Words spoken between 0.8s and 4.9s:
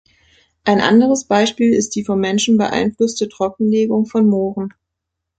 anderes Beispiel ist die vom Menschen beeinflusste Trockenlegung von Mooren.